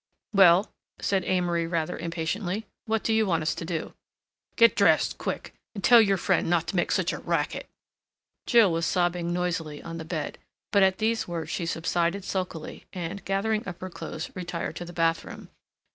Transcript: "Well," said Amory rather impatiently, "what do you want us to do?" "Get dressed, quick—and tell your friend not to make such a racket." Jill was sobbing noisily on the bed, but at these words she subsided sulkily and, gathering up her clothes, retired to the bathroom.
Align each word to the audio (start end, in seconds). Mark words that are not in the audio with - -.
"Well," 0.33 0.71
said 0.99 1.23
Amory 1.25 1.67
rather 1.67 1.95
impatiently, 1.95 2.65
"what 2.87 3.03
do 3.03 3.13
you 3.13 3.27
want 3.27 3.43
us 3.43 3.53
to 3.53 3.63
do?" 3.63 3.93
"Get 4.55 4.75
dressed, 4.75 5.19
quick—and 5.19 5.83
tell 5.83 6.01
your 6.01 6.17
friend 6.17 6.49
not 6.49 6.65
to 6.69 6.75
make 6.75 6.91
such 6.91 7.13
a 7.13 7.19
racket." 7.19 7.69
Jill 8.47 8.71
was 8.71 8.87
sobbing 8.87 9.31
noisily 9.31 9.79
on 9.83 9.99
the 9.99 10.03
bed, 10.03 10.39
but 10.71 10.81
at 10.81 10.97
these 10.97 11.27
words 11.27 11.51
she 11.51 11.67
subsided 11.67 12.25
sulkily 12.25 12.87
and, 12.91 13.23
gathering 13.25 13.61
up 13.67 13.79
her 13.79 13.91
clothes, 13.91 14.31
retired 14.33 14.75
to 14.77 14.85
the 14.85 14.91
bathroom. 14.93 15.49